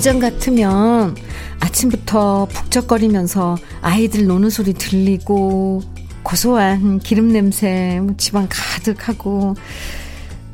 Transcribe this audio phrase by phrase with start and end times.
[0.00, 1.14] 예전 같으면
[1.60, 5.82] 아침부터 북적거리면서 아이들 노는 소리 들리고
[6.22, 9.56] 고소한 기름 냄새 뭐 집안 가득하고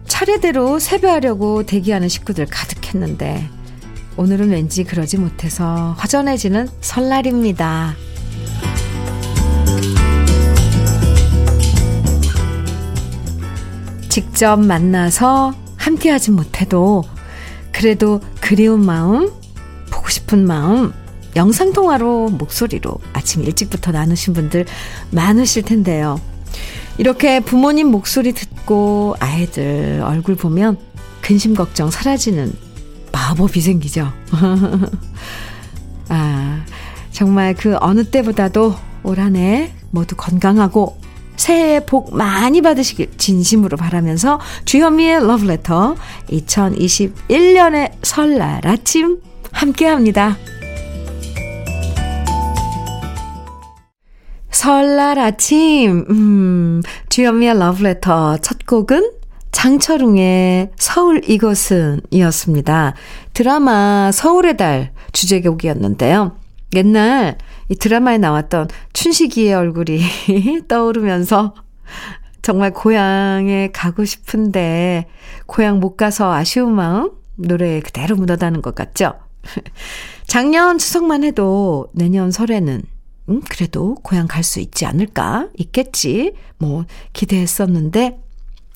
[0.09, 3.49] 차례대로 세배하려고 대기하는 식구들 가득했는데
[4.17, 7.95] 오늘은 왠지 그러지 못해서 허전해지는 설날입니다.
[14.09, 17.05] 직접 만나서 함께하지 못해도
[17.71, 19.31] 그래도 그리운 마음,
[20.07, 20.93] 보고 싶은 마음,
[21.35, 24.65] 영상통화로 목소리로 아침 일찍부터 나누신 분들
[25.11, 26.21] 많으실 텐데요.
[26.97, 30.79] 이렇게 부모님 목소리 듣고 아이들 얼굴 보면
[31.21, 32.53] 근심 걱정 사라지는
[33.13, 34.13] 마법이 생기죠.
[36.09, 36.65] 아,
[37.11, 40.99] 정말 그 어느 때보다도 올 한 해 모두 건강하고
[41.37, 45.97] 새해 복 많이 받으시길 진심으로 바라면서 주현미의 러브레터
[46.31, 49.21] 2021년의 설날 아침
[49.57, 50.37] 함께 합니다.
[54.51, 59.13] 설날 아침, 음, 주현미의 러브레터 첫 곡은
[59.53, 62.95] 장철웅의 서울 이곳은 이었습니다.
[63.33, 66.37] 드라마 서울의 달 주제곡이었는데요.
[66.75, 67.39] 옛날
[67.71, 70.01] 이 드라마에 나왔던 춘식이의 얼굴이
[70.69, 71.55] 떠오르면서
[72.43, 75.07] 정말 고향에 가고 싶은데
[75.47, 79.15] 고향 못 가서 아쉬운 마음 노래에 그대로 묻어다는 것 같죠?
[80.27, 82.83] 작년 추석만 해도 내년 설에는
[83.29, 85.49] 음, 그래도 고향 갈 수 있지 않을까?
[85.57, 86.33] 있겠지.
[86.59, 88.21] 뭐 기대했었는데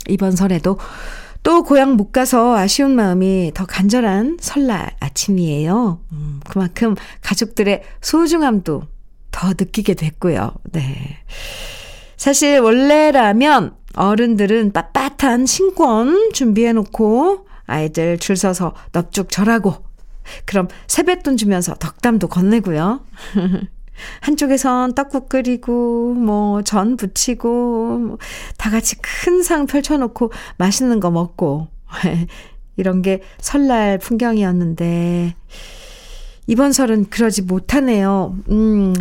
[0.08, 0.78] 이번 설에도
[1.42, 6.00] 또 고향 못 가서 아쉬운 마음이 더 간절한 설날 아침이에요.
[6.12, 8.82] 음, 그만큼 가족들의 소중함도
[9.30, 10.52] 더 느끼게 됐고요.
[10.72, 11.18] 네.
[12.16, 19.84] 사실 원래라면 어른들은 빳빳한 신권 준비해놓고 아이들 줄 서서 넙죽 절하고
[20.44, 23.00] 그럼 세뱃돈 주면서 덕담도 건네고요.
[24.20, 28.18] 한쪽에선 떡국 끓이고, 뭐, 전 부치고, 뭐
[28.56, 31.68] 다 같이 큰 상 펼쳐놓고 맛있는 거 먹고,
[32.76, 35.34] 이런 게 설날 풍경이었는데,
[36.46, 38.36] 이번 설은 그러지 못하네요.
[38.50, 38.94] 음,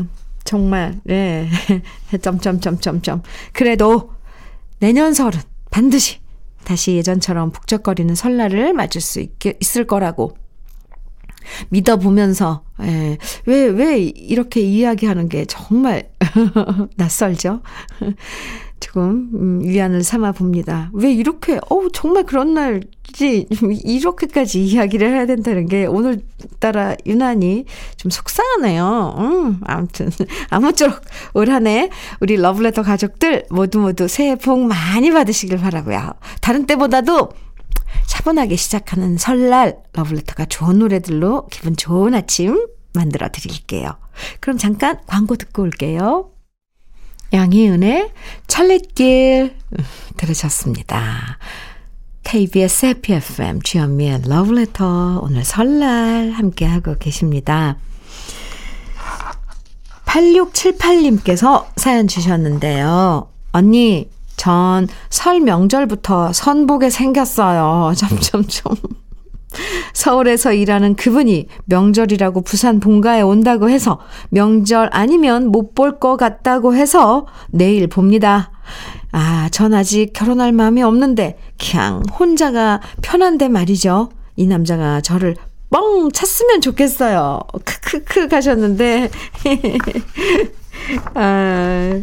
[0.43, 1.47] 정말, 네.
[2.21, 3.23] 점점점점점.
[3.53, 4.11] 그래도
[4.79, 5.39] 내년 설은
[5.71, 6.19] 반드시
[6.63, 9.31] 다시 예전처럼 북적거리는 설날을 맞을 수 있,
[9.61, 10.35] 있을 거라고
[11.69, 16.09] 믿어보면서, 예, 왜, 왜 이렇게 이야기하는 게 정말
[16.97, 17.61] 낯설죠?
[18.79, 20.89] 조금, 음, 위안을 삼아 봅니다.
[20.93, 23.47] 왜 이렇게, 어우, 정말 그런 날지,
[23.83, 27.65] 이렇게까지 이야기를 해야 된다는 게 오늘따라 유난히
[27.97, 29.15] 좀 속상하네요.
[29.17, 30.09] 음, 아무튼,
[30.49, 31.01] 아무쪼록
[31.33, 31.89] 올 한 해
[32.21, 36.13] 우리 러블레터 가족들 모두 모두 새해 복 많이 받으시길 바라고요.
[36.39, 37.29] 다른 때보다도
[38.07, 43.97] 차분하게 시작하는 설날 러블레터가 좋은 노래들로 기분 좋은 아침 만들어 드릴게요.
[44.39, 46.31] 그럼 잠깐 광고 듣고 올게요.
[47.31, 48.11] 양희은의
[48.47, 49.55] 철릿길
[50.17, 51.37] 들으셨습니다.
[52.23, 57.77] KBS 해피 FM 주현미의 러브레터 오늘 설날 함께하고 계십니다.
[60.05, 63.31] 8678님께서 사연 주셨는데요.
[63.51, 67.93] 언니 전 설 명절부터 선보게 생겼어요.
[67.97, 68.75] 점점점.
[69.93, 77.25] 서울에서 일하는 그분이 명절이라고 부산 본가에 온다고 해서 명절 아니면 못 볼 것 같다고 해서
[77.49, 78.51] 내일 봅니다.
[79.11, 84.09] 아, 전 아직 결혼할 마음이 없는데 그냥 혼자가 편한데 말이죠.
[84.35, 85.35] 이 남자가 저를
[85.71, 87.39] 뻥 찼으면 좋겠어요.
[87.65, 89.09] 크크크 가셨는데
[91.15, 92.01] 아,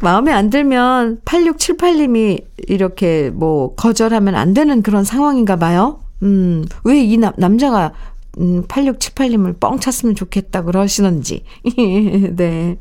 [0.00, 6.00] 마음에 안 들면 8678님이 이렇게 뭐 거절하면 안 되는 그런 상황인가 봐요.
[6.22, 7.92] 음, 왜 이 남자가
[8.38, 11.44] 음, 8678님을 뻥 찼으면 좋겠다 그러시는지.
[12.36, 12.76] 네.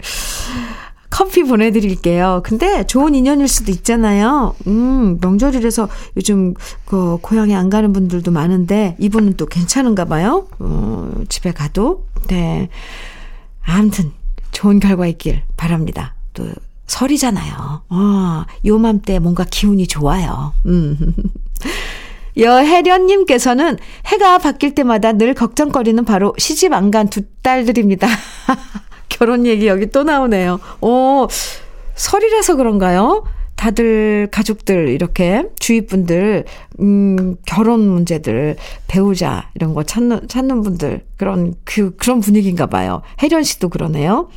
[1.09, 2.41] 커피 보내드릴게요.
[2.43, 4.53] 근데 좋은 인연일 수도 있잖아요.
[4.67, 5.87] 음, 명절이라서
[6.17, 6.53] 요즘
[6.83, 10.47] 그 고향에 안 가는 분들도 많은데 이분은 또 괜찮은가 봐요.
[10.59, 12.05] 어, 집에 가도.
[12.27, 12.67] 네.
[13.63, 14.11] 아무튼
[14.51, 16.15] 좋은 결과 있길 바랍니다.
[16.33, 16.45] 또
[16.87, 17.83] 설이잖아요.
[17.89, 20.53] 어, 요맘때 뭔가 기운이 좋아요.
[20.65, 20.97] 음.
[22.37, 23.77] 여혜련님께서는
[24.07, 28.07] 해가 바뀔 때마다 늘 걱정거리는 바로 시집 안 간 두 딸들입니다.
[29.09, 30.59] 결혼 얘기 여기 또 나오네요.
[30.81, 31.27] 오,
[31.95, 33.23] 설이라서 그런가요?
[33.55, 36.45] 다들 가족들 이렇게 주위 분들
[36.81, 38.57] 음 결혼 문제들
[38.87, 43.01] 배우자 이런 거 찾는 찾는 분들 그런 그 그런 분위기인가 봐요.
[43.21, 44.29] 혜련 씨도 그러네요.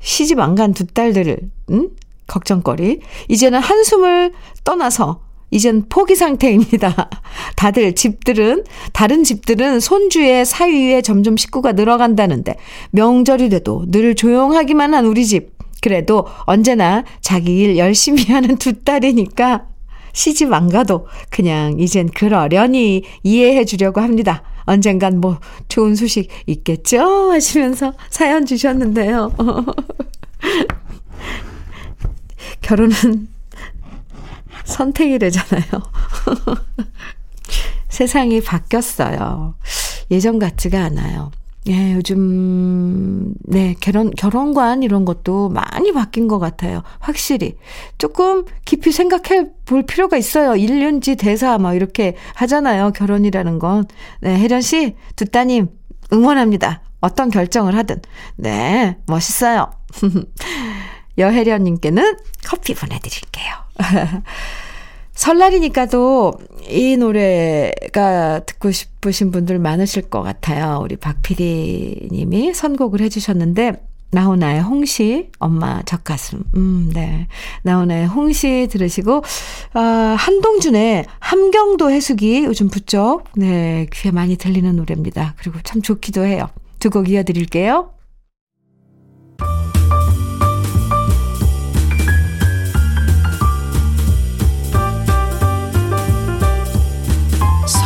[0.00, 1.38] 시집 안 간 두 딸들을
[1.70, 1.90] 음
[2.26, 4.32] 걱정거리 이제는 한숨을
[4.64, 5.20] 떠나서
[5.50, 7.10] 이젠 포기 상태입니다.
[7.56, 8.62] 다들 집들은,
[8.92, 12.54] 다른 집들은 손주의 사위에 점점 식구가 늘어간다는데,
[12.92, 15.50] 명절이 돼도 늘 조용하기만 한 우리 집.
[15.80, 19.66] 그래도 언제나 자기 일 열심히 하는 두 딸이니까
[20.12, 24.42] 시집 안 가도 그냥 이젠 그러려니 이해해 주려고 합니다.
[24.64, 25.38] 언젠간 뭐
[25.68, 27.32] 좋은 소식 있겠죠?
[27.32, 29.32] 하시면서 사연 주셨는데요.
[32.60, 33.28] 결혼은
[34.64, 35.62] 선택이래잖아요.
[37.88, 39.54] 세상이 바뀌었어요.
[40.10, 41.30] 예전 같지가 않아요.
[41.68, 46.82] 예, 요즘, 네, 결혼, 결혼관 이런 것도 많이 바뀐 것 같아요.
[46.98, 47.56] 확실히.
[47.98, 50.52] 조금 깊이 생각해 볼 필요가 있어요.
[50.52, 52.92] 1년지 대사, 막 이렇게 하잖아요.
[52.92, 53.84] 결혼이라는 건.
[54.20, 55.68] 네, 혜련 씨, 두 따님,
[56.12, 56.82] 응원합니다.
[57.00, 58.00] 어떤 결정을 하든.
[58.36, 59.70] 네, 멋있어요.
[61.18, 62.16] 여혜련님께는
[62.46, 63.54] 커피 보내드릴게요.
[65.20, 66.32] 설날이니까도
[66.70, 70.80] 이 노래가 듣고 싶으신 분들 많으실 것 같아요.
[70.82, 73.82] 우리 박PD 님이 선곡을 해주셨는데,
[74.12, 76.42] 나훈아의 홍시, 엄마 젖가슴.
[76.56, 77.28] 음, 네.
[77.64, 79.22] 나훈아의 홍시 들으시고,
[79.74, 85.34] 아, 한동준의 함경도 해수기 요즘 부쩍, 네, 귀에 많이 들리는 노래입니다.
[85.36, 86.48] 그리고 참 좋기도 해요.
[86.78, 87.90] 두 곡 이어드릴게요.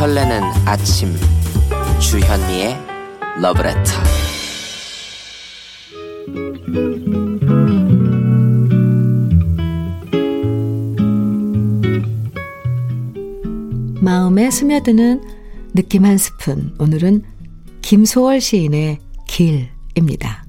[0.04, 1.16] 설레는 아침.
[1.98, 2.78] 주현미의
[3.40, 3.90] 러브레터.
[14.02, 15.22] 마음에 스며드는
[15.72, 16.74] 느낌 한 스푼.
[16.78, 17.24] 오늘은
[17.80, 20.44] 김소월 시인의 길입니다.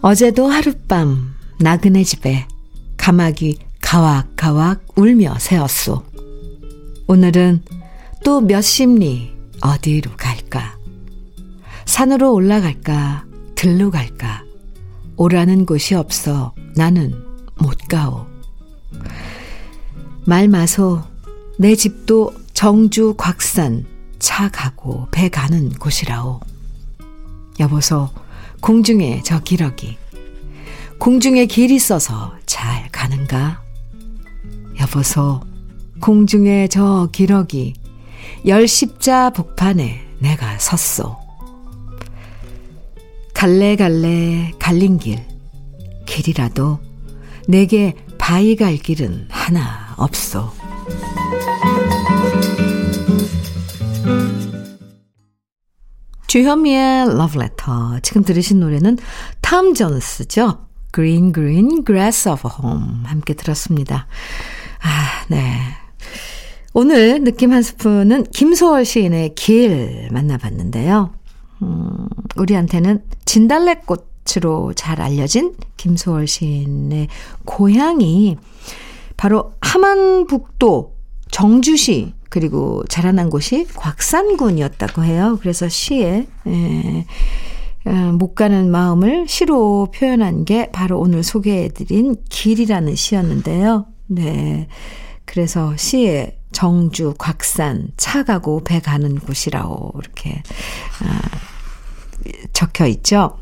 [0.00, 2.46] 어제도 하룻밤 나그네 집에
[3.02, 6.04] 가마귀 가왁가왁 울며 새었소.
[7.08, 7.64] 오늘은
[8.24, 10.78] 또 몇십 리 어디로 갈까?
[11.84, 13.24] 산으로 올라갈까?
[13.56, 14.44] 들로 갈까?
[15.16, 17.12] 오라는 곳이 없어 나는
[17.58, 18.24] 못 가오.
[20.24, 21.02] 말 마소
[21.58, 23.84] 내 집도 정주 곽산
[24.20, 26.38] 차 가고 배 가는 곳이라오.
[27.58, 28.10] 여보소
[28.60, 29.98] 공중에 저 기러기
[31.00, 33.62] 공중에 길 있어서 잘 가는가?
[34.78, 35.40] 여보소,
[36.02, 37.72] 공중에 저 기러기,
[38.46, 41.16] 열십자 복판에 내가 섰소.
[43.32, 45.26] 갈래갈래 갈린 길,
[46.04, 46.78] 길이라도
[47.48, 50.50] 내게 바위 갈 길은 하나 없소.
[56.26, 58.00] 주현미의 러브레터.
[58.00, 58.98] 지금 들으신 노래는
[59.40, 60.71] 탐 존스죠.
[60.92, 64.06] Green Green Grass of Home 함께 들었습니다.
[64.82, 65.58] 아, 네.
[66.74, 71.12] 오늘 느낌 한 스푼은 김소월 시인의 길 만나봤는데요.
[71.62, 77.08] 음, 우리한테는 진달래꽃으로 잘 알려진 김소월 시인의
[77.44, 78.38] 고향이
[79.16, 80.96] 바로 함안북도
[81.30, 85.38] 정주시 그리고 자라난 곳이 곽산군이었다고 해요.
[85.40, 87.04] 그래서 시에 예, 어,
[88.12, 93.86] 못 가는 마음을 시로 표현한 게 바로 오늘 소개해드린 길이라는 시였는데요.
[94.06, 94.68] 네.
[95.24, 100.42] 그래서 시에 정주, 곽산, 차 가고 배 가는 곳이라고 이렇게
[101.02, 101.20] 아,
[102.52, 103.38] 적혀 있죠.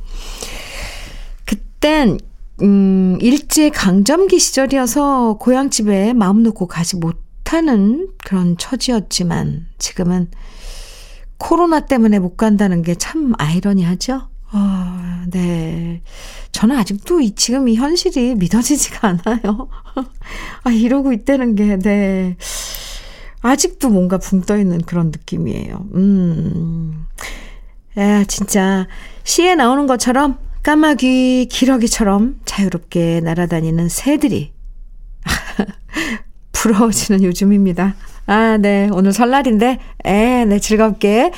[1.45, 2.19] 그땐
[2.63, 10.31] 음, 일제 강점기 시절이어서 고향집에 마음 놓고 가지 못하는 그런 처지였지만 지금은
[11.39, 14.30] 코로나 때문에 못 간다는 게 참 아이러니하죠.
[14.53, 16.03] 아, 네.
[16.53, 19.69] 저는 아직도 이, 지금 이 현실이 믿어지지가 않아요.
[20.65, 22.37] 아, 이러고 있다는 게, 네.
[23.43, 25.87] 아직도 뭔가 붕 떠있는 그런 느낌이에요.
[25.95, 27.07] 음.
[27.97, 28.87] 야, 진짜,
[29.25, 34.53] 시에 나오는 것처럼 까마귀, 기러기처럼 자유롭게 날아다니는 새들이
[36.53, 37.95] 부러워지는 요즘입니다.
[38.27, 38.89] 아, 네.
[38.93, 41.33] 오늘 설날인데, 에, 네, 즐겁게.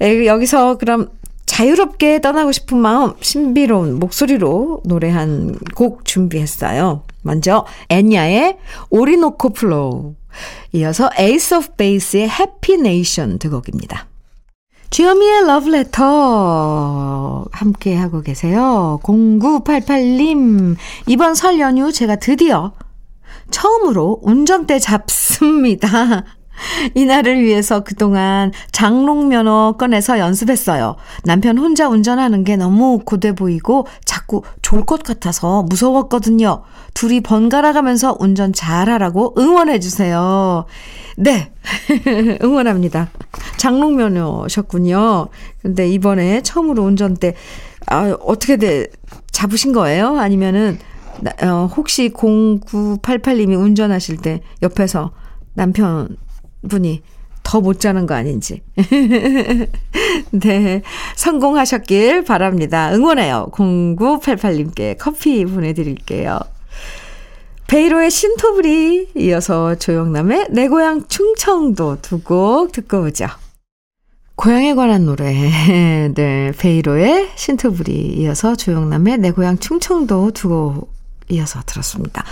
[0.00, 1.08] 에, 여기서 그럼
[1.56, 7.02] 자유롭게 떠나고 싶은 마음, 신비로운 목소리로 노래한 곡 준비했어요.
[7.22, 8.58] 먼저, 엔야의
[8.90, 10.16] Orinoco Flow.
[10.74, 14.06] 이어서 Ace of Base의 Happy Nation 두 곡입니다.
[14.90, 19.00] 주현미의 러브레터 함께 하고 계세요.
[19.02, 22.72] 0988님, 이번 설 연휴 제가 드디어
[23.50, 26.35] 처음으로 운전대 잡습니다.
[26.94, 30.96] 이날을 위해서 그동안 장롱면허 꺼내서 연습했어요.
[31.24, 36.62] 남편 혼자 운전하는 게 너무 고돼 보이고 자꾸 졸 것 같아서 무서웠거든요.
[36.94, 40.64] 둘이 번갈아 가면서 운전 잘하라고 응원해 주세요.
[41.16, 41.50] 네.
[42.42, 43.08] 응원합니다.
[43.56, 45.28] 장롱면허셨군요.
[45.62, 47.34] 근데 이번에 처음으로 운전대,
[47.86, 48.86] 아, 어떻게 돼,
[49.32, 50.18] 잡으신 거예요?
[50.18, 50.78] 아니면은,
[51.42, 55.12] 어, 혹시 0988님이 운전하실 때 옆에서
[55.54, 56.16] 남편
[56.68, 57.02] 분이
[57.42, 58.62] 더 못 자는 거 아닌지.
[60.32, 60.82] 네.
[61.14, 62.92] 성공하셨길 바랍니다.
[62.92, 63.50] 응원해요.
[63.52, 66.40] 0988님께 커피 보내드릴게요.
[67.68, 73.26] 베이로의 신토불이 이어서 조영남의 내 고향 충청도 두 곡 듣고 오죠.
[74.34, 75.32] 고향에 관한 노래.
[76.14, 76.52] 네.
[76.58, 80.92] 베이로의 신토불이 이어서 조영남의 내 고향 충청도 두곡
[81.28, 82.24] 이어서 들었습니다.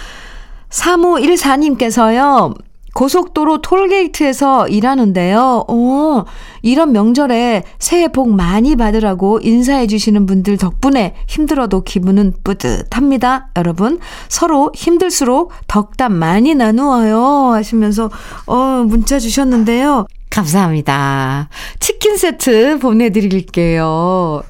[0.70, 2.54] 3514님께서요.
[2.94, 5.64] 고속도로 톨게이트에서 일하는데요.
[5.68, 6.24] 오,
[6.62, 13.50] 이런 명절에 새해 복 많이 받으라고 인사해 주시는 분들 덕분에 힘들어도 기분은 뿌듯합니다.
[13.56, 13.98] 여러분,
[14.28, 17.52] 서로 힘들수록 덕담 많이 나누어요.
[17.52, 18.10] 하시면서,
[18.46, 20.06] 어, 문자 주셨는데요.
[20.30, 21.48] 감사합니다.
[21.80, 24.42] 치킨 세트 보내드릴게요.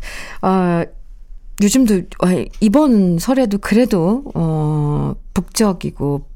[0.43, 0.83] 어,
[1.63, 2.03] 요즘도,
[2.61, 6.27] 이번 설에도 그래도, 어, 북적이고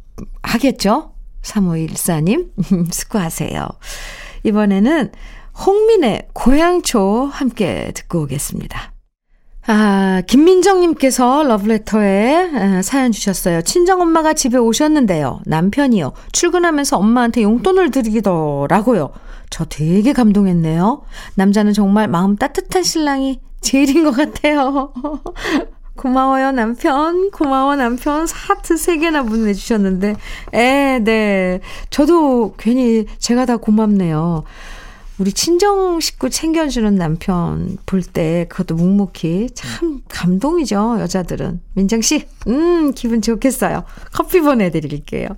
[0.42, 1.12] 하겠죠?
[1.48, 2.50] 3514님,
[2.92, 3.68] 수고하세요.
[4.44, 5.12] 이번에는
[5.66, 8.92] 홍민의 고향초 함께 듣고 오겠습니다.
[9.70, 13.60] 아, 김민정님께서 러브레터에 사연 주셨어요.
[13.60, 15.40] 친정엄마가 집에 오셨는데요.
[15.44, 16.12] 남편이요.
[16.32, 19.10] 출근하면서 엄마한테 용돈을 드리더라고요.
[19.50, 21.02] 저 되게 감동했네요.
[21.34, 24.92] 남자는 정말 마음 따뜻한 신랑이 제일인 것 같아요.
[25.98, 27.30] 고마워요, 남편.
[27.30, 28.26] 고마워, 남편.
[28.32, 30.14] 하트 3개나 보내주셨는데,
[30.54, 31.60] 에, 네.
[31.90, 34.44] 저도 괜히 제가 다 고맙네요.
[35.18, 41.60] 우리 친정 식구 챙겨주는 남편 볼 때 그것도 묵묵히 참 감동이죠, 여자들은.
[41.74, 43.82] 민정씨, 음, 기분 좋겠어요.
[44.12, 45.28] 커피 보내드릴게요.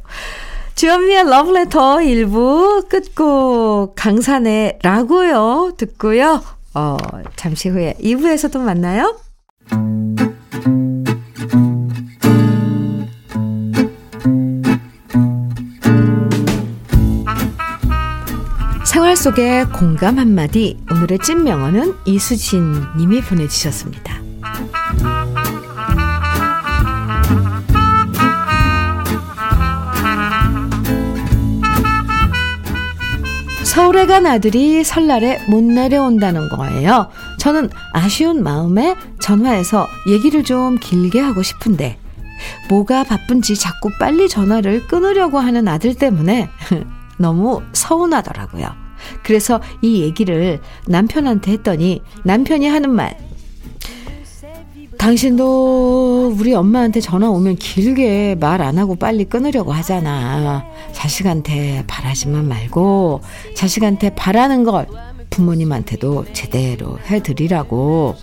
[0.74, 6.42] 주현미의 러브레터 1부 끝곡 강산의 라고요 듣고요.
[6.74, 6.96] 어,
[7.36, 9.16] 잠시 후에 2부에서도 만나요.
[19.20, 24.14] 속의 공감 한마디 오늘의 찐명언은 이수진 님이 보내주셨습니다.
[33.62, 37.10] 서울에 간 아들이 설날에 못 내려온다는 거예요.
[37.38, 41.98] 저는 아쉬운 마음에 전화해서 얘기를 좀 길게 하고 싶은데
[42.70, 46.48] 뭐가 바쁜지 자꾸 빨리 전화를 끊으려고 하는 아들 때문에
[47.18, 48.89] 너무 서운하더라고요.
[49.22, 53.16] 그래서 이 얘기를 남편한테 했더니 남편이 하는 말.
[54.98, 60.62] 당신도 우리 엄마한테 전화 오면 길게 말 안 하고 빨리 끊으려고 하잖아.
[60.92, 63.22] 자식한테 바라지만 말고
[63.56, 64.86] 자식한테 바라는 걸
[65.30, 68.14] 부모님한테도 제대로 해드리라고.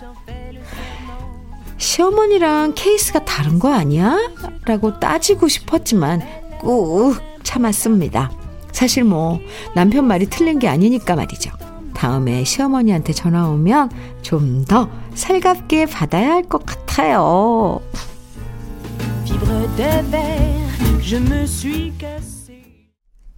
[1.78, 4.16] 시어머니랑 케이스가 다른 거 아니야?
[4.64, 6.22] 라고 따지고 싶었지만
[6.60, 8.30] 꾹 참았습니다.
[8.78, 9.40] 사실 뭐
[9.74, 11.50] 남편 말이 틀린 게 아니니까 말이죠.
[11.94, 13.90] 다음에 시어머니한테 전화 오면
[14.22, 17.80] 좀 더 살갑게 받아야 할 것 같아요.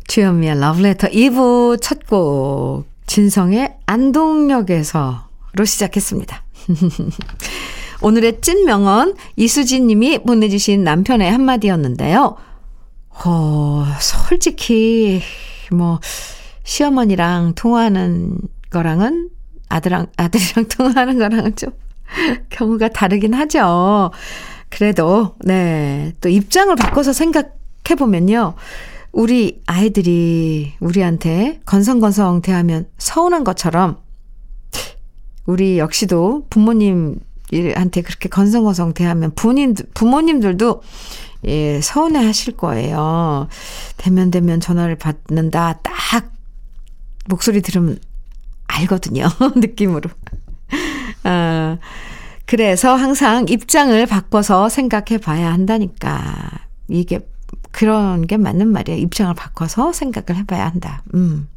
[0.08, 6.44] 주현미의 러브레터 2부 첫 곡 진성의 안동역에서로 시작했습니다.
[8.02, 12.36] 오늘의 찐 명언 이수진 님이 보내주신 남편의 한마디였는데요.
[13.24, 15.20] 어, 솔직히,
[15.70, 16.00] 뭐,
[16.64, 18.38] 시어머니랑 통화하는
[18.70, 19.30] 거랑은
[19.68, 21.70] 아들랑, 아들이랑 통화하는 거랑은 좀
[22.48, 24.10] 경우가 다르긴 하죠.
[24.68, 26.12] 그래도, 네.
[26.20, 28.54] 또 입장을 바꿔서 생각해보면요.
[29.12, 33.98] 우리 아이들이 우리한테 건성건성 대하면 서운한 것처럼
[35.46, 40.82] 우리 역시도 부모님한테 그렇게 건성건성 대하면 부모님, 부모님들도
[41.44, 43.48] 예, 서운해 하실 거예요.
[43.96, 45.80] 대면 대면 전화를 받는다.
[45.82, 46.32] 딱
[47.26, 47.98] 목소리 들으면
[48.66, 49.26] 알거든요.
[49.56, 50.10] 느낌으로.
[51.24, 51.78] 아,
[52.46, 56.50] 그래서 항상 입장을 바꿔서 생각해 봐야 한다니까.
[56.88, 57.20] 이게
[57.70, 58.98] 그런 게 맞는 말이에요.
[59.00, 61.02] 입장을 바꿔서 생각을 해봐야 한다.
[61.14, 61.48] 음.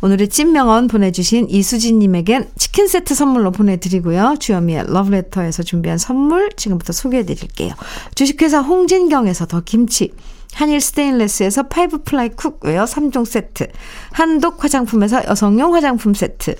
[0.00, 4.36] 오늘의 찐명언 보내주신 이수진님에겐 치킨 세트 선물로 보내드리고요.
[4.38, 7.74] 주현미의 러브레터에서 준비한 선물 지금부터 소개해드릴게요.
[8.14, 10.12] 주식회사 홍진경에서 더 김치,
[10.54, 13.68] 한일 스테인레스에서 five ply cookware 3종 세트,
[14.12, 16.56] 한독 화장품에서 여성용 화장품 세트,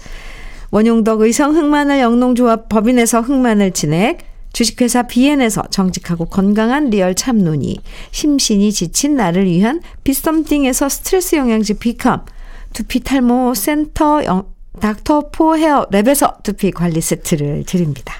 [0.70, 4.18] 원용덕 의성 흑마늘 영농조합 법인에서 흑마늘 진액,
[4.58, 7.78] 주식회사 비엔에서 정직하고 건강한 real 참눈이,
[8.10, 12.24] 심신이 지친 나를 위한 비썸띵에서 스트레스 영양제 비캄,
[12.72, 14.48] 두피 탈모 센터 영,
[14.80, 18.14] 닥터 포 헤어 랩에서 두피 관리 세트를 드립니다.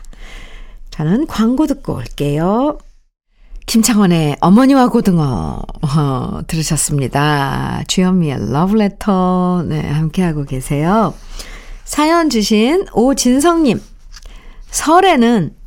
[0.91, 2.79] 저는 광고 듣고 올게요.
[3.67, 7.83] 김창완의 어머니와 고등어 어, 들으셨습니다.
[7.89, 11.15] 주현미의 러브레터 네, 함께하고 계세요.
[11.85, 13.83] 사연 주신 오진성님
[14.71, 15.58] 설에는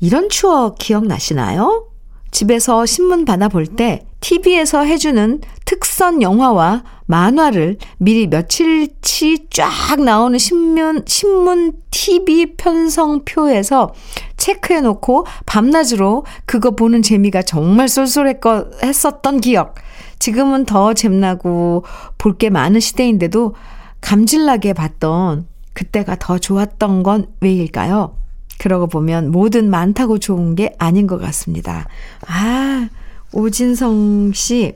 [0.00, 1.86] 이런 추억 기억나시나요?
[2.30, 11.04] 집에서 신문 받아 볼 때 TV에서 해주는 특선 영화와 만화를 미리 며칠치 쫙 나오는 신문,
[11.06, 13.94] 신문 TV 편성표에서
[14.36, 19.76] 체크해 놓고 밤낮으로 그거 보는 재미가 정말 쏠쏠했었던 기억.
[20.18, 21.84] 지금은 더 잼나고
[22.18, 23.54] 볼 게 많은 시대인데도
[24.00, 28.16] 감질나게 봤던 그때가 더 좋았던 건 왜일까요?
[28.58, 31.88] 그러고 보면 뭐든 많다고 좋은 게 아닌 것 같습니다.
[32.26, 32.88] 아,
[33.32, 34.74] 오진성 씨.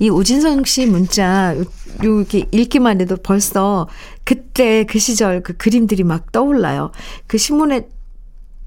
[0.00, 1.64] 이 오진성 씨 문자, 요,
[2.02, 3.88] 이렇게 읽기만 해도 벌써
[4.24, 6.90] 그때 그 시절 그 그림들이 막 떠올라요.
[7.26, 7.88] 그 신문에,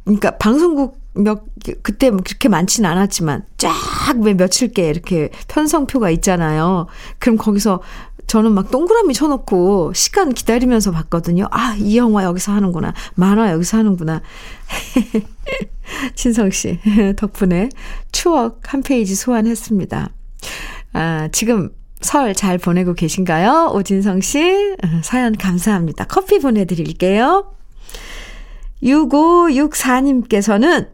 [0.05, 1.43] 그러니까 방송국 몇,
[1.81, 3.73] 그때 뭐 그렇게 많진 않았지만 쫙
[4.19, 6.87] 왜 며칠께 이렇게 편성표가 있잖아요.
[7.19, 7.81] 그럼 거기서
[8.27, 11.47] 저는 막 동그라미 쳐놓고 시간 기다리면서 봤거든요.
[11.51, 12.93] 아, 이 영화 여기서 하는구나.
[13.15, 14.21] 만화 여기서 하는구나.
[16.15, 16.79] 신성 씨,
[17.15, 17.69] 덕분에
[18.11, 20.09] 추억 한 페이지 소환했습니다.
[20.93, 21.69] 아, 지금
[22.01, 23.71] 설 잘 보내고 계신가요?
[23.73, 26.05] 오진성 씨, 사연 감사합니다.
[26.05, 27.53] 커피 보내드릴게요.
[28.83, 30.89] 6564님께서는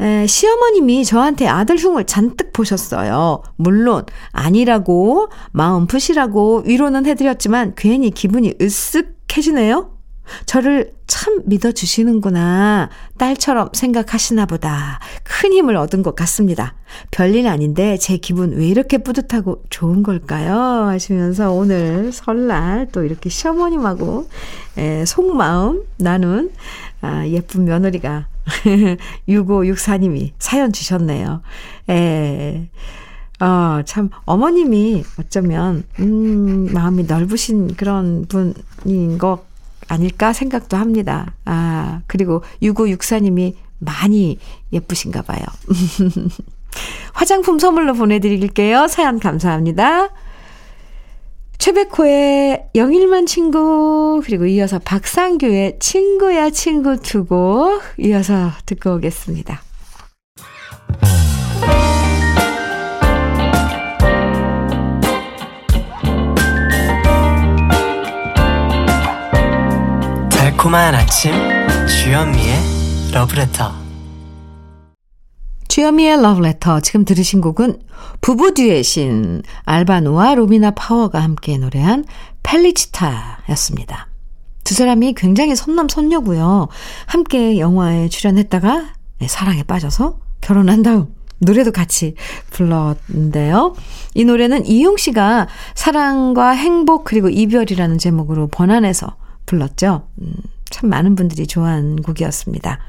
[0.00, 3.42] 에, 시어머님이 저한테 아들 흉을 잔뜩 보셨어요.
[3.56, 9.98] 물론 아니라고 마음 푸시라고 위로는 해드렸지만 괜히 기분이 으쓱해지네요.
[10.46, 12.90] 저를 참 믿어주시는구나.
[13.16, 15.00] 딸처럼 생각하시나 보다.
[15.24, 16.74] 큰 힘을 얻은 것 같습니다.
[17.10, 20.54] 별일 아닌데 제 기분 왜 이렇게 뿌듯하고 좋은 걸까요?
[20.54, 24.28] 하시면서 오늘 설날 또 이렇게 시어머님하고
[24.76, 26.50] 에, 속마음 나눈
[27.00, 28.26] 아, 예쁜 며느리가
[29.28, 31.42] 6564님이 사연 주셨네요.
[31.90, 32.68] 에,
[33.40, 39.46] 어, 참, 어머님이 어쩌면, 음, 마음이 넓으신 그런 분인 것
[39.86, 41.34] 아닐까 생각도 합니다.
[41.44, 44.38] 아, 그리고 6564님이 많이
[44.72, 45.40] 예쁘신가 봐요.
[47.14, 48.86] 화장품 선물로 보내드릴게요.
[48.88, 50.10] 사연 감사합니다.
[51.58, 59.60] 최백호의 영일만 친구, 그리고 이어서 박상규의 친구야 친구 두고 이어서 듣고 오겠습니다.
[70.30, 71.32] 달콤한 아침
[71.86, 72.56] 주현미의
[73.12, 73.77] 러브레터
[75.78, 77.78] 주현미의 러브레터 지금 들으신 곡은
[78.20, 82.04] 부부 듀엣인 알바노와 로미나 파워가 함께 노래한
[82.42, 84.08] 펠리치타였습니다.
[84.64, 86.66] 두 사람이 굉장히 선남 선녀고요.
[87.06, 92.16] 함께 영화에 출연했다가 네, 사랑에 빠져서 결혼한 다음 노래도 같이
[92.50, 93.76] 불렀는데요.
[94.14, 99.14] 이 노래는 이용 씨가 사랑과 행복 그리고 이별이라는 제목으로 번안해서
[99.46, 100.08] 불렀죠.
[100.22, 100.34] 음,
[100.70, 102.80] 참 많은 분들이 좋아하는 곡이었습니다.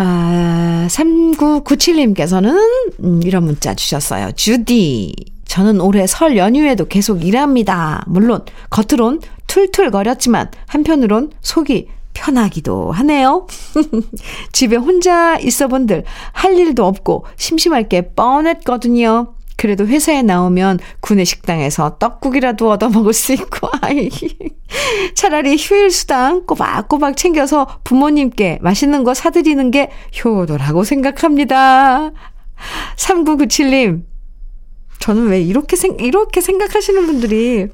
[0.00, 2.56] 아, 3997님께서는
[3.02, 4.30] 음, 이런 문자 주셨어요.
[4.32, 5.12] 주디,
[5.44, 8.04] 저는 올해 설 연휴에도 계속 일합니다.
[8.06, 13.48] 물론 겉으론 툴툴거렸지만 한편으론 속이 편하기도 하네요.
[14.52, 19.34] 집에 혼자 있어 본들 할 일도 없고 심심할 게 뻔했거든요.
[19.58, 24.08] 그래도 회사에 나오면 구내 식당에서 떡국이라도 얻어 먹을 수 있고, 아이.
[25.14, 29.90] 차라리 휴일 수당 꼬박꼬박 챙겨서 부모님께 맛있는 거 사드리는 게
[30.24, 32.12] 효도라고 생각합니다.
[32.96, 34.04] 3997님,
[35.00, 37.66] 저는 왜 이렇게 생, 이렇게 생각하시는 분들이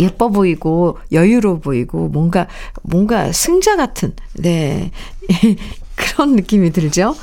[0.00, 2.46] 예뻐 보이고 여유로워 보이고 뭔가
[2.82, 4.92] 뭔가 승자 같은 네
[5.94, 7.14] 그런 느낌이 들죠.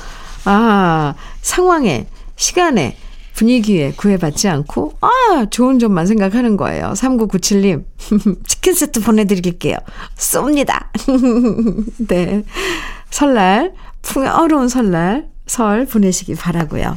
[0.44, 2.96] 아 상황에 시간에
[3.42, 6.92] 분위기에 구애받지 않고, 아, 좋은 점만 생각하는 거예요.
[6.94, 7.84] 3997님,
[8.46, 9.76] 치킨 세트 보내드릴게요.
[10.16, 10.86] 쏩니다.
[12.06, 12.44] 네.
[13.10, 16.96] 설날, 풍요로운 설날, 설 보내시기 바라고요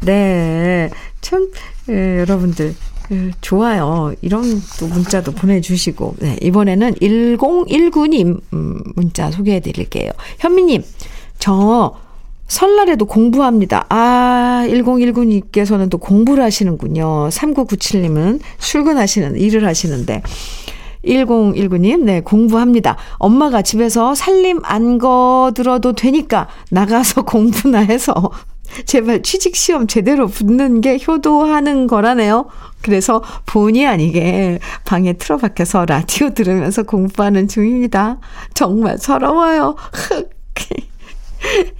[0.00, 0.90] 네.
[1.20, 1.50] 참,
[1.88, 2.76] 예, 여러분들,
[3.10, 4.14] 예, 좋아요.
[4.20, 4.44] 이런
[4.78, 6.38] 또 문자도 보내주시고, 네.
[6.40, 10.12] 이번에는 1019님, 음, 문자 소개해 드릴게요.
[10.38, 10.84] 현미님,
[11.40, 11.98] 저
[12.48, 13.86] 설날에도 공부합니다.
[13.90, 17.28] 아, 1019님께서는 또 공부를 하시는군요.
[17.28, 20.22] 3997님은 출근하시는, 일을 하시는데.
[21.04, 22.96] 1019님, 네, 공부합니다.
[23.18, 28.14] 엄마가 집에서 살림 안 거 들어도 되니까 나가서 공부나 해서
[28.84, 32.46] 제발 취직시험 제대로 붙는 게 효도하는 거라네요.
[32.82, 38.18] 그래서 본의 아니게 방에 틀어박혀서 라디오 들으면서 공부하는 중입니다.
[38.54, 39.76] 정말 서러워요.
[39.92, 40.30] 흑.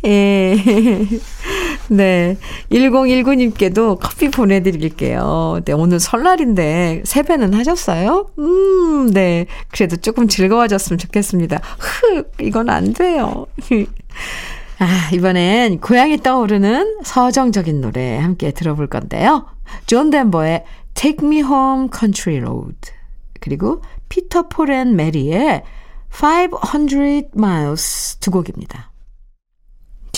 [0.05, 0.57] 예.
[1.88, 2.37] 네.
[2.71, 5.61] 1019님께도 커피 보내드릴게요.
[5.64, 8.31] 네, 오늘 설날인데 세배는 하셨어요?
[8.38, 9.47] 음, 네.
[9.71, 11.61] 그래도 조금 즐거워졌으면 좋겠습니다.
[11.79, 13.47] 흑, 이건 안 돼요.
[14.81, 19.47] 아, 이번엔 고향이 떠오르는 서정적인 노래 함께 들어볼 건데요.
[19.87, 22.77] 존 덴버의 Take Me Home Country Road
[23.40, 25.62] 그리고 피터 폴 앤 메리의
[26.11, 28.90] 500 Miles 두 곡입니다.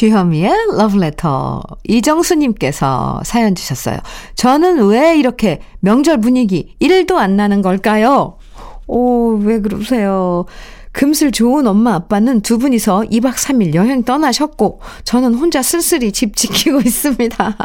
[0.00, 3.98] 주현미의 러브레터 이정수님께서 사연 주셨어요.
[4.34, 8.38] 저는 왜 이렇게 명절 분위기 1도 안 나는 걸까요?
[8.86, 10.46] 오, 왜 그러세요?
[10.92, 16.80] 금슬 좋은 엄마 아빠는 두 분이서 2박 3일 여행 떠나셨고 저는 혼자 쓸쓸히 집 지키고
[16.80, 17.56] 있습니다.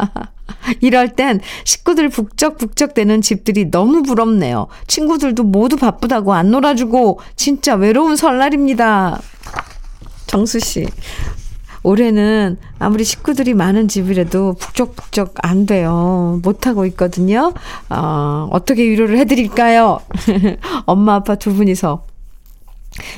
[0.82, 4.68] 이럴 땐 식구들 북적북적대는 집들이 너무 부럽네요.
[4.88, 9.22] 친구들도 모두 바쁘다고 안 놀아주고 진짜 외로운 설날입니다.
[10.28, 10.86] 정수 씨.
[11.86, 16.40] 올해는 아무리 식구들이 많은 집이라도 북적북적 안 돼요.
[16.44, 17.54] 못하고 있거든요.
[17.90, 20.00] 어, 어떻게 위로를 해드릴까요?
[20.86, 22.06] 엄마, 아빠 두 분이서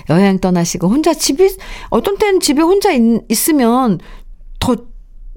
[0.10, 1.50] 여행 떠나시고 혼자 집에
[1.90, 4.00] 어떤 때는 집에 혼자 있, 있으면
[4.60, 4.76] 더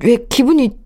[0.03, 0.79] 왜 기분이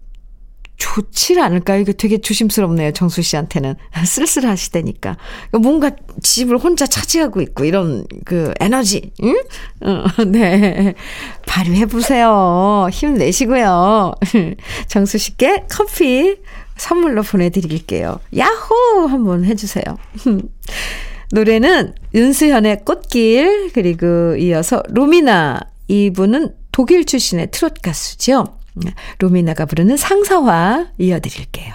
[0.85, 1.81] 좋지 않을까요?
[1.81, 2.93] 이거 되게 조심스럽네요.
[2.93, 3.77] 정수 씨한테는.
[4.05, 5.17] 쓸쓸하시다니까.
[5.53, 5.93] 뭔가
[6.23, 9.35] 집을 혼자 차지하고 있고, 이런 그 에너지, 응?
[9.81, 10.95] 어, 네.
[11.47, 12.89] 발휘해보세요.
[12.93, 14.13] 힘내시고요.
[14.87, 16.37] 정수 씨께 커피
[16.77, 18.21] 선물로 보내드릴게요.
[18.37, 19.07] 야호!
[19.09, 19.85] 한번 해주세요.
[21.33, 25.61] 노래는 윤수현의 꽃길, 그리고 이어서 로미나.
[25.89, 28.59] 이분은 독일 출신의 트롯 가수죠.
[29.19, 31.75] 로미나가 부르는 상사화 이어드릴게요.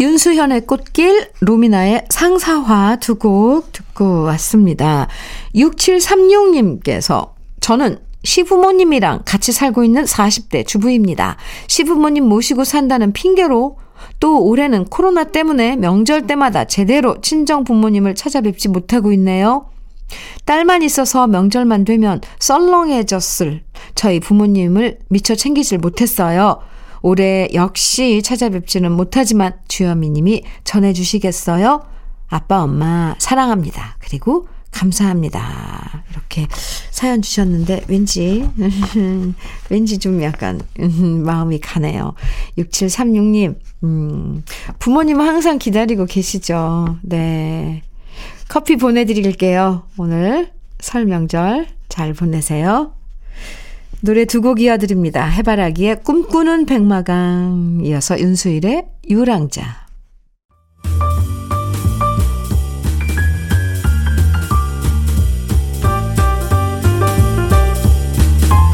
[0.00, 5.08] 윤수현의 꽃길, 로미나의 상사화 두 곡 듣고 왔습니다.
[5.54, 11.36] 6736님께서 저는 시부모님이랑 같이 살고 있는 40대 주부입니다.
[11.68, 13.78] 시부모님 모시고 산다는 핑계로
[14.18, 19.66] 또 올해는 코로나 때문에 명절 때마다 제대로 친정 부모님을 찾아뵙지 못하고 있네요.
[20.44, 23.62] 딸만 있어서 명절만 되면 썰렁해졌을
[23.94, 26.60] 저희 부모님을 미처 챙기질 못했어요.
[27.02, 31.82] 올해 역시 찾아뵙지는 못하지만 주현미 님이 전해주시겠어요?
[32.28, 33.96] 아빠, 엄마 사랑합니다.
[34.00, 36.04] 그리고 감사합니다.
[36.10, 36.46] 이렇게
[36.90, 38.48] 사연 주셨는데 왠지
[39.68, 40.60] 왠지 좀 약간
[41.24, 42.14] 마음이 가네요.
[42.58, 44.44] 6736님 음,
[44.78, 46.98] 부모님은 항상 기다리고 계시죠.
[47.02, 47.82] 네.
[48.50, 49.84] 커피 보내드릴게요.
[49.96, 52.92] 오늘 설 명절 잘 보내세요.
[54.00, 55.24] 노래 두 곡 이어드립니다.
[55.24, 59.62] 해바라기의 꿈꾸는 백마강 이어서 윤수일의 유랑자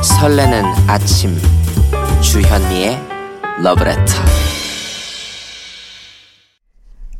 [0.03, 1.37] 설레는 아침
[2.23, 2.99] 주현미의
[3.63, 4.36] 러브레터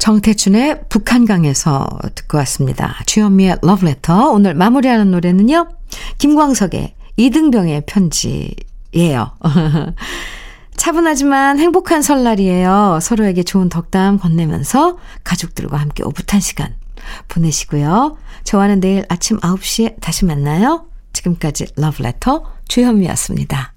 [0.07, 2.97] 정태춘의 북한강에서 듣고 왔습니다.
[3.07, 5.69] 주현미의 러브레터 오늘 마무리하는 노래는요.
[6.19, 9.33] 김광석의 이등병의 편지예요.
[10.77, 13.01] 차분하지만 행복한 설날이에요.
[13.03, 16.77] 서로에게 좋은 덕담 건네면서 가족들과 함께 오붓한 시간
[17.27, 18.17] 보내시고요.
[18.45, 20.87] 저와는 내일 아침 9시에 다시 만나요.
[21.15, 23.76] 지금까지 러브레터 주현미였습니다.